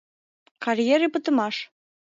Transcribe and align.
КАРЬЕРЕ 0.63 1.07
ПЫТЫМАШ 1.13 1.55